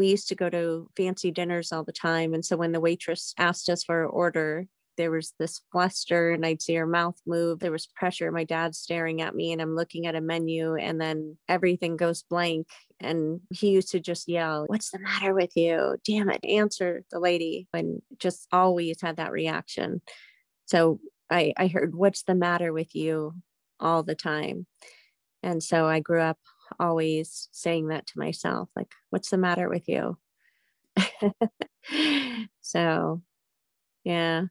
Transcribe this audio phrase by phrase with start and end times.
[0.00, 2.32] we used to go to fancy dinners all the time.
[2.32, 6.44] And so when the waitress asked us for our order, there was this fluster and
[6.44, 7.60] I'd see her mouth move.
[7.60, 8.32] There was pressure.
[8.32, 12.22] My dad's staring at me and I'm looking at a menu and then everything goes
[12.22, 12.66] blank.
[12.98, 15.98] And he used to just yell, What's the matter with you?
[16.06, 16.42] Damn it.
[16.46, 17.68] Answer the lady.
[17.74, 20.00] And just always had that reaction.
[20.64, 20.98] So
[21.28, 23.34] I, I heard, What's the matter with you
[23.78, 24.66] all the time.
[25.42, 26.38] And so I grew up
[26.80, 30.18] always saying that to myself, like, What's the matter with you?
[32.60, 33.22] so,
[34.04, 34.44] yeah.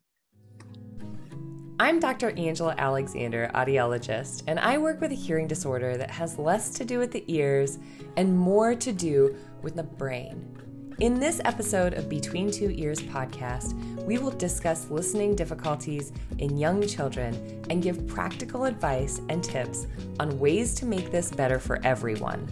[1.81, 2.31] I'm Dr.
[2.31, 6.99] Angela Alexander, audiologist, and I work with a hearing disorder that has less to do
[6.99, 7.79] with the ears
[8.17, 10.57] and more to do with the brain.
[10.99, 16.85] In this episode of Between Two Ears podcast, we will discuss listening difficulties in young
[16.85, 19.88] children and give practical advice and tips
[20.20, 22.45] on ways to make this better for everyone.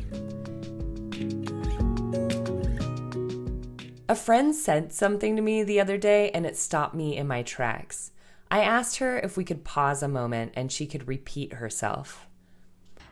[4.07, 7.43] A friend said something to me the other day and it stopped me in my
[7.43, 8.11] tracks.
[8.49, 12.27] I asked her if we could pause a moment and she could repeat herself.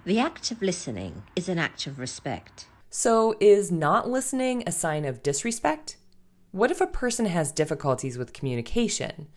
[0.05, 2.67] The act of listening is an act of respect.
[2.97, 5.97] So, is not listening a sign of disrespect?
[6.51, 9.27] What if a person has difficulties with communication?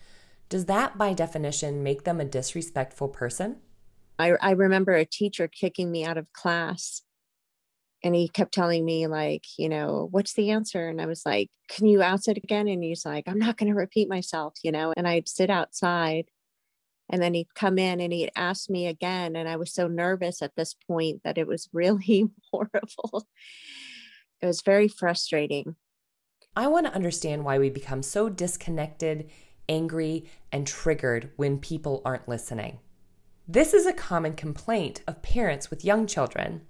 [0.47, 3.57] Does that, by definition, make them a disrespectful person?
[4.17, 7.01] I, I remember a teacher kicking me out of class
[8.01, 11.49] and he kept telling me like you know what's the answer and i was like
[11.67, 14.71] can you ask it again and he's like i'm not going to repeat myself you
[14.71, 16.23] know and i'd sit outside
[17.09, 20.41] and then he'd come in and he'd ask me again and i was so nervous
[20.41, 23.27] at this point that it was really horrible.
[24.41, 25.75] It was very frustrating.
[26.55, 29.29] I want to understand why we become so disconnected
[29.67, 32.79] angry and triggered when people aren't listening.
[33.47, 36.61] This is a common complaint of parents with young children.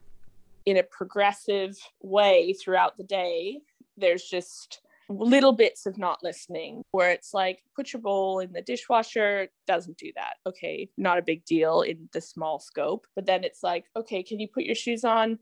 [0.66, 3.60] In a progressive way throughout the day.
[3.98, 8.62] There's just little bits of not listening where it's like put your bowl in the
[8.62, 13.44] dishwasher doesn't do that okay not a big deal in the small scope but then
[13.44, 15.40] it's like okay can you put your shoes on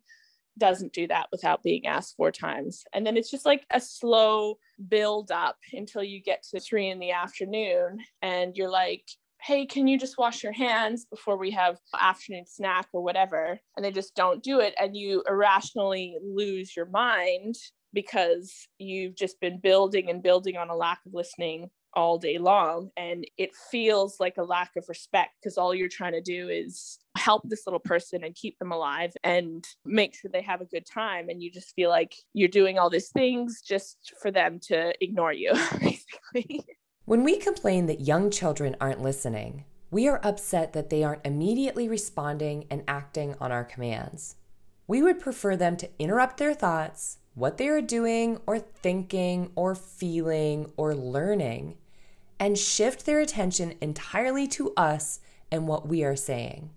[0.58, 4.58] doesn't do that without being asked four times and then it's just like a slow
[4.88, 9.04] build up until you get to three in the afternoon and you're like
[9.40, 13.60] hey, can you just wash your hands before we have afternoon snack or whatever?
[13.76, 14.74] And they just don't do it.
[14.80, 17.56] And you irrationally lose your mind
[17.94, 22.92] because you've just been building and building on a lack of listening all day long.
[22.96, 27.00] And it feels like a lack of respect because all you're trying to do is
[27.18, 30.86] help this little person and keep them alive and make sure they have a good
[30.86, 31.28] time.
[31.30, 35.34] And you just feel like you're doing all these things just for them to ignore
[35.34, 36.66] you, basically.
[37.06, 41.88] When we complain that young children aren't listening, we are upset that they aren't immediately
[41.88, 44.36] responding and acting on our commands.
[44.86, 49.76] We would prefer them to interrupt their thoughts, what they are doing or thinking or
[49.76, 51.78] feeling or learning,
[52.40, 55.20] and shift their attention entirely to us
[55.52, 56.72] and what we are saying.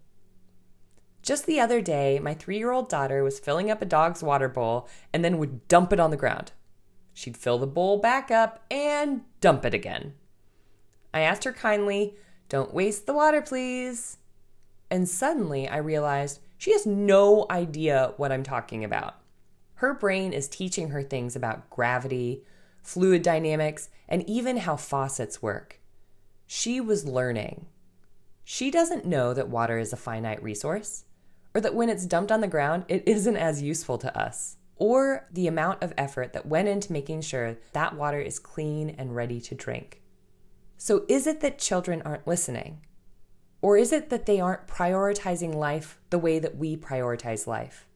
[1.23, 4.51] Just the other day, my three year old daughter was filling up a dog's water
[4.51, 6.53] bowl and then would dump it on the ground.
[7.15, 10.13] She'd fill the bowl back up and dump it again.
[11.15, 12.17] I asked her kindly,
[12.51, 14.19] Don't waste the water, please.
[14.91, 19.20] And suddenly I realized she has no idea what I'm talking about.
[19.81, 22.45] Her brain is teaching her things about gravity,
[22.83, 25.81] fluid dynamics, and even how faucets work.
[26.47, 27.65] She was learning.
[28.45, 31.05] She doesn't know that water is a finite resource,
[31.55, 35.27] or that when it's dumped on the ground, it isn't as useful to us, or
[35.33, 39.41] the amount of effort that went into making sure that water is clean and ready
[39.41, 40.03] to drink.
[40.77, 42.83] So, is it that children aren't listening?
[43.63, 47.87] Or is it that they aren't prioritizing life the way that we prioritize life?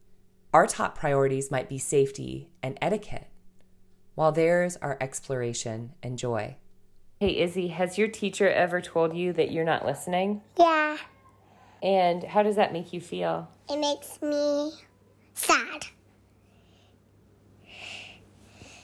[0.55, 3.27] Our top priorities might be safety and etiquette,
[4.15, 6.55] while theirs are exploration and joy.
[7.19, 10.43] Hey, Izzy, has your teacher ever told you that you're not listening?
[10.57, 10.97] Yeah.
[11.83, 13.49] And how does that make you feel?
[13.69, 14.71] It makes me
[15.35, 15.87] sad.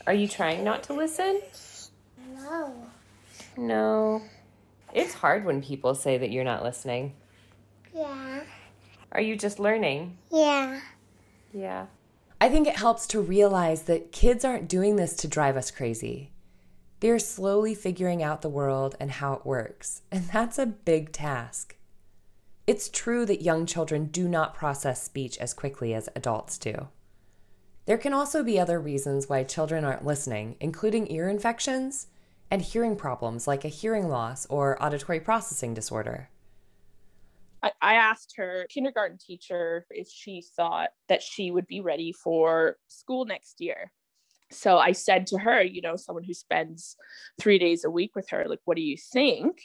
[0.09, 1.41] Are you trying not to listen?
[2.35, 2.75] No.
[3.57, 4.23] No.
[4.93, 7.15] It's hard when people say that you're not listening.
[7.95, 8.41] Yeah.
[9.13, 10.19] Are you just learning?
[10.33, 10.81] Yeah.
[11.53, 11.87] Yeah.
[12.41, 16.33] I think it helps to realize that kids aren't doing this to drive us crazy.
[17.01, 21.77] They're slowly figuring out the world and how it works, and that's a big task.
[22.67, 26.89] It's true that young children do not process speech as quickly as adults do.
[27.87, 32.07] There can also be other reasons why children aren't listening, including ear infections
[32.51, 36.29] and hearing problems like a hearing loss or auditory processing disorder.
[37.63, 43.25] I, asked her kindergarten teacher if she thought that she would be ready for school
[43.25, 43.93] next year.
[44.51, 46.97] So I said to her, you know, someone who spends
[47.41, 49.61] three days a week with her, like, what do you think?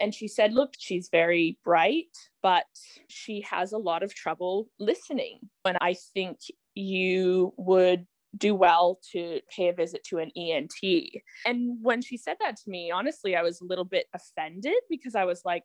[0.00, 2.66] And she said, look, she's very bright, but
[3.08, 5.40] she has a lot of trouble listening.
[5.64, 6.38] And I think
[6.74, 8.06] you would
[8.36, 11.22] do well to pay a visit to an ENT.
[11.46, 15.14] And when she said that to me, honestly, I was a little bit offended because
[15.14, 15.62] I was like,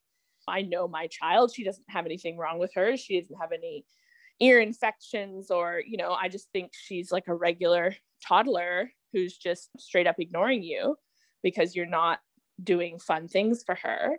[0.47, 1.53] I know my child.
[1.53, 2.97] She doesn't have anything wrong with her.
[2.97, 3.85] She doesn't have any
[4.39, 7.95] ear infections, or, you know, I just think she's like a regular
[8.27, 10.95] toddler who's just straight up ignoring you
[11.43, 12.19] because you're not
[12.63, 14.17] doing fun things for her.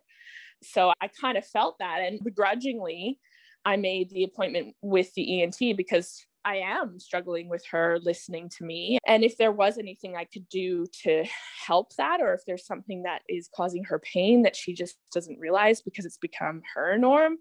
[0.62, 2.00] So I kind of felt that.
[2.02, 3.18] And begrudgingly,
[3.64, 8.64] I made the appointment with the ENT because I am struggling with her listening to
[8.64, 8.98] me.
[9.06, 11.24] And if there was anything I could do to
[11.66, 15.38] help that, or if there's something that is causing her pain that she just doesn't
[15.38, 17.36] realize because it's become her norm,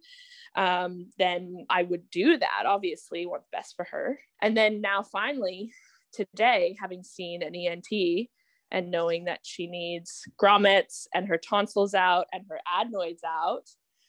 [0.56, 2.64] um, then I would do that.
[2.66, 4.20] Obviously, the best for her.
[4.42, 5.72] And then now, finally,
[6.14, 8.28] today, having seen an ENT
[8.72, 13.64] and knowing that she needs grommets and her tonsils out and her adenoids out,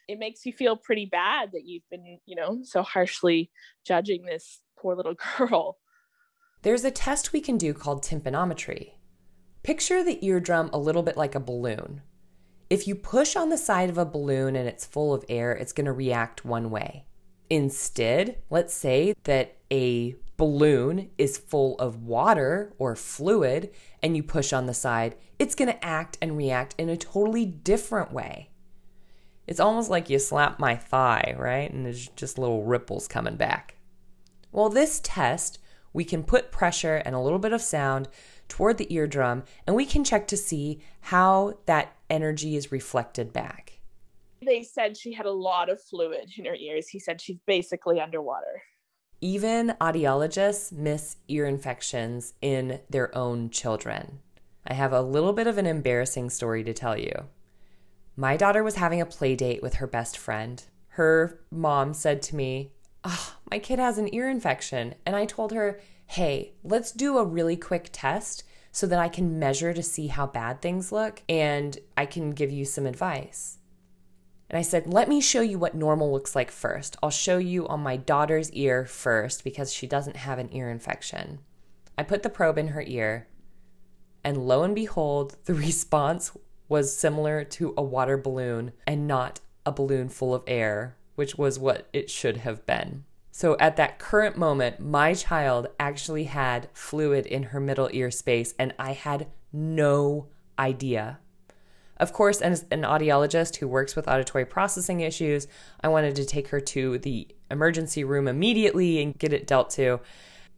[0.08, 3.50] it makes you feel pretty bad that you've been, you know, so harshly
[3.86, 5.78] judging this poor little girl.
[6.62, 8.92] There's a test we can do called tympanometry.
[9.62, 12.02] Picture the eardrum a little bit like a balloon.
[12.68, 15.72] If you push on the side of a balloon and it's full of air, it's
[15.72, 17.06] going to react one way.
[17.48, 23.70] Instead, let's say that a balloon is full of water or fluid
[24.02, 27.44] and you push on the side, it's going to act and react in a totally
[27.44, 28.50] different way.
[29.46, 31.70] It's almost like you slap my thigh, right?
[31.70, 33.76] And there's just little ripples coming back.
[34.52, 35.58] Well, this test,
[35.92, 38.08] we can put pressure and a little bit of sound
[38.48, 43.80] toward the eardrum, and we can check to see how that energy is reflected back.
[44.44, 46.88] They said she had a lot of fluid in her ears.
[46.88, 48.62] He said she's basically underwater.
[49.20, 54.18] Even audiologists miss ear infections in their own children.
[54.66, 57.12] I have a little bit of an embarrassing story to tell you.
[58.16, 60.62] My daughter was having a play date with her best friend.
[60.88, 62.72] Her mom said to me,
[63.04, 64.94] oh, my kid has an ear infection.
[65.04, 69.38] And I told her, hey, let's do a really quick test so that I can
[69.38, 73.58] measure to see how bad things look and I can give you some advice.
[74.48, 76.96] And I said, let me show you what normal looks like first.
[77.02, 81.38] I'll show you on my daughter's ear first because she doesn't have an ear infection.
[81.96, 83.28] I put the probe in her ear,
[84.24, 86.36] and lo and behold, the response
[86.68, 91.58] was similar to a water balloon and not a balloon full of air which was
[91.58, 93.04] what it should have been.
[93.30, 98.54] So at that current moment, my child actually had fluid in her middle ear space,
[98.58, 100.28] and I had no
[100.58, 101.18] idea.
[101.96, 105.46] Of course, as an audiologist who works with auditory processing issues,
[105.80, 110.00] I wanted to take her to the emergency room immediately and get it dealt to.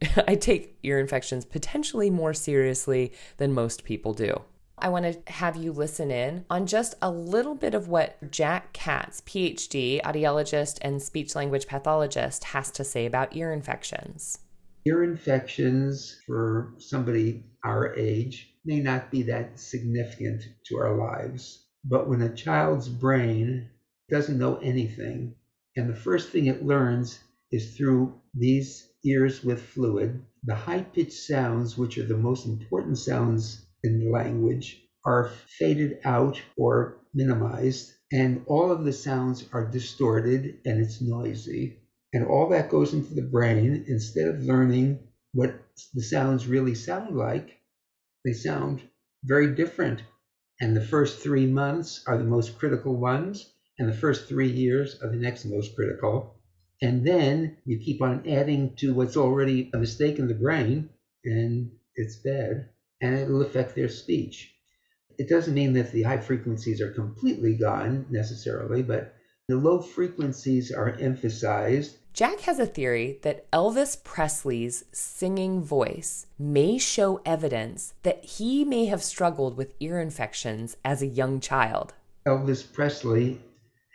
[0.27, 4.41] I take ear infections potentially more seriously than most people do.
[4.77, 8.73] I want to have you listen in on just a little bit of what Jack
[8.73, 14.39] Katz, PhD, audiologist, and speech language pathologist, has to say about ear infections.
[14.85, 21.65] Ear infections for somebody our age may not be that significant to our lives.
[21.85, 23.69] But when a child's brain
[24.09, 25.35] doesn't know anything,
[25.75, 27.19] and the first thing it learns
[27.51, 32.97] is through these ears with fluid, the high pitched sounds, which are the most important
[32.97, 39.69] sounds in the language are faded out or minimized, and all of the sounds are
[39.69, 41.77] distorted and it's noisy.
[42.11, 44.99] And all that goes into the brain instead of learning
[45.33, 45.53] what
[45.93, 47.59] the sounds really sound like,
[48.23, 48.81] they sound
[49.23, 50.01] very different.
[50.59, 54.99] And the first three months are the most critical ones, and the first three years
[55.03, 56.39] are the next most critical.
[56.81, 60.89] And then you keep on adding to what's already a mistake in the brain,
[61.25, 62.69] and it's bad
[63.01, 64.53] and it'll affect their speech.
[65.17, 69.15] It doesn't mean that the high frequencies are completely gone necessarily, but
[69.47, 71.97] the low frequencies are emphasized.
[72.13, 78.85] Jack has a theory that Elvis Presley's singing voice may show evidence that he may
[78.85, 81.93] have struggled with ear infections as a young child.
[82.25, 83.39] Elvis Presley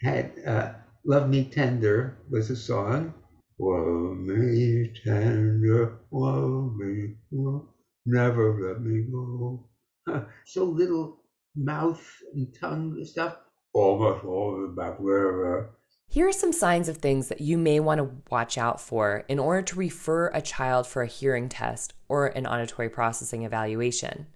[0.02, 0.72] had uh,
[1.04, 3.14] Love Me Tender was a song.
[3.58, 7.66] Love me tender, love me, love
[8.06, 9.66] never let me go.
[10.46, 11.20] so little
[11.56, 12.04] mouth
[12.34, 13.36] and tongue stuff,
[13.72, 15.70] almost all the back there.
[16.08, 19.38] Here are some signs of things that you may want to watch out for in
[19.38, 24.26] order to refer a child for a hearing test or an auditory processing evaluation.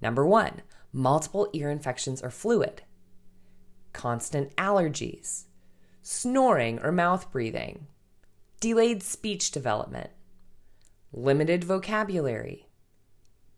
[0.00, 2.82] Number one, multiple ear infections or fluid,
[3.92, 5.44] constant allergies,
[6.02, 7.86] snoring or mouth breathing,
[8.60, 10.10] delayed speech development,
[11.12, 12.67] limited vocabulary,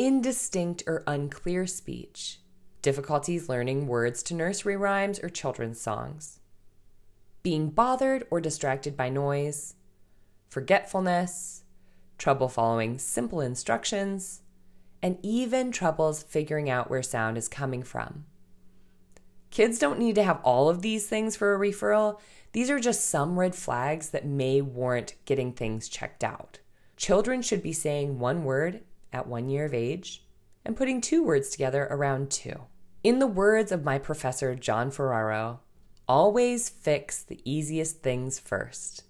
[0.01, 2.41] indistinct or unclear speech,
[2.81, 6.41] difficulties learning words to nursery rhymes or children's songs,
[7.43, 9.75] being bothered or distracted by noise,
[10.49, 11.65] forgetfulness,
[12.17, 14.41] trouble following simple instructions,
[15.03, 18.25] and even troubles figuring out where sound is coming from.
[19.51, 22.19] Kids don't need to have all of these things for a referral.
[22.53, 26.61] These are just some red flags that may warrant getting things checked out.
[26.97, 28.81] Children should be saying one word
[29.13, 30.25] at one year of age
[30.65, 32.67] and putting two words together around two.
[33.03, 35.61] In the words of my professor, John Ferraro,
[36.09, 39.05] always fix the easiest things first.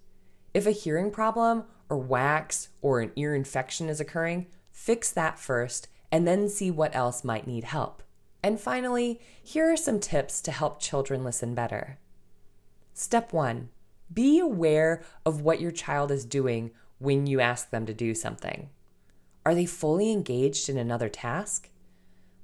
[0.55, 5.89] If a hearing problem or wax or an ear infection is occurring, fix that first
[6.13, 8.03] and then see what else might need help.
[8.43, 11.99] And finally, here are some tips to help children listen better.
[12.95, 13.71] Step one
[14.13, 18.69] be aware of what your child is doing when you ask them to do something.
[19.51, 21.71] Are they fully engaged in another task?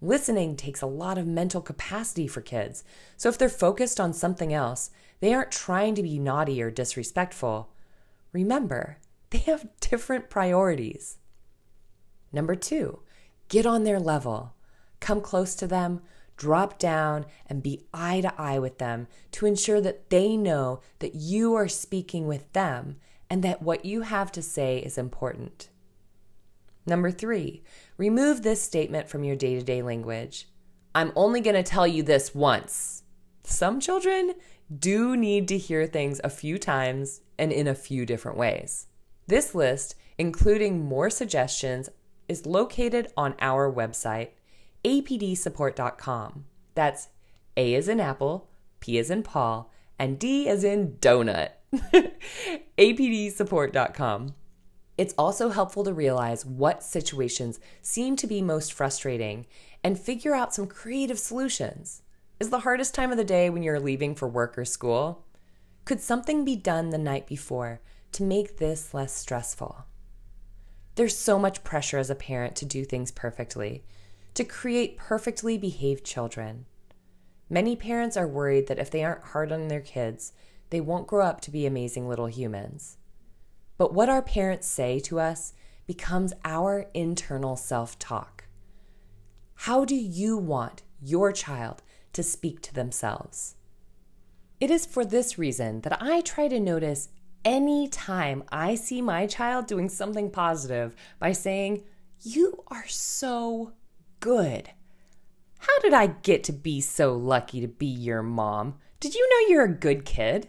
[0.02, 2.82] Listening takes a lot of mental capacity for kids,
[3.16, 7.70] so if they're focused on something else, they aren't trying to be naughty or disrespectful.
[8.32, 8.98] Remember,
[9.30, 11.18] they have different priorities.
[12.32, 12.98] Number two,
[13.48, 14.54] get on their level.
[14.98, 16.02] Come close to them,
[16.36, 21.14] drop down, and be eye to eye with them to ensure that they know that
[21.14, 22.96] you are speaking with them
[23.30, 25.68] and that what you have to say is important.
[26.87, 27.62] Number three,
[27.97, 30.49] remove this statement from your day to day language.
[30.95, 33.02] I'm only going to tell you this once.
[33.43, 34.35] Some children
[34.75, 38.87] do need to hear things a few times and in a few different ways.
[39.26, 41.90] This list, including more suggestions,
[42.28, 44.31] is located on our website,
[44.85, 46.45] apdsupport.com.
[46.75, 47.09] That's
[47.57, 48.49] A as in apple,
[48.81, 51.50] P as in Paul, and D as in donut.
[52.78, 54.35] apdsupport.com.
[54.97, 59.47] It's also helpful to realize what situations seem to be most frustrating
[59.85, 62.03] and figure out some creative solutions.
[62.41, 65.25] Is the hardest time of the day when you're leaving for work or school?
[65.85, 67.81] Could something be done the night before
[68.12, 69.85] to make this less stressful?
[70.95, 73.85] There's so much pressure as a parent to do things perfectly,
[74.33, 76.65] to create perfectly behaved children.
[77.50, 80.33] Many parents are worried that if they aren't hard on their kids,
[80.71, 82.97] they won't grow up to be amazing little humans.
[83.78, 85.52] But what our parents say to us
[85.87, 88.45] becomes our internal self talk.
[89.61, 93.56] How do you want your child to speak to themselves?
[94.61, 97.09] It is for this reason that I try to notice
[97.45, 101.85] any time I see my child doing something positive by saying,
[102.23, 103.73] You are so
[104.21, 104.71] good.
[105.59, 108.76] How did I get to be so lucky to be your mom?
[108.99, 110.49] Did you know you're a good kid?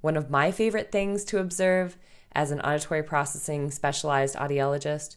[0.00, 1.98] One of my favorite things to observe
[2.32, 5.16] as an auditory processing specialized audiologist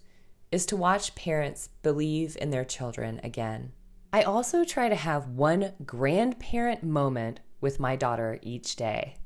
[0.52, 3.72] is to watch parents believe in their children again.
[4.12, 9.18] I also try to have one grandparent moment with my daughter each day.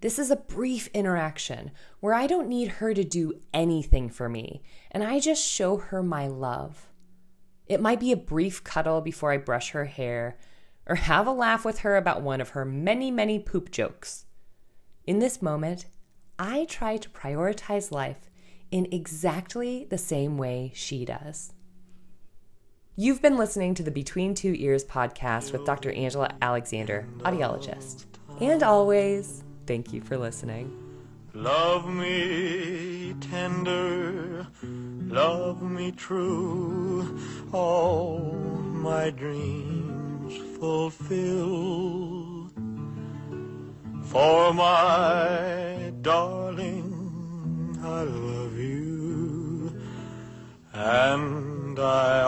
[0.00, 1.70] This is a brief interaction
[2.00, 6.02] where I don't need her to do anything for me, and I just show her
[6.02, 6.88] my love.
[7.66, 10.38] It might be a brief cuddle before I brush her hair,
[10.86, 14.24] or have a laugh with her about one of her many, many poop jokes.
[15.04, 15.86] In this moment,
[16.38, 18.30] I try to prioritize life
[18.70, 21.52] in exactly the same way she does.
[22.96, 25.92] You've been listening to the Between Two Ears podcast with Dr.
[25.92, 28.04] Angela Alexander, audiologist.
[28.40, 30.78] And always, thank you for listening.
[31.34, 37.18] Love me tender, love me true,
[37.52, 38.20] all
[38.72, 42.50] my dreams fulfill.
[44.02, 49.72] For my darling, I love you,
[50.72, 52.22] and I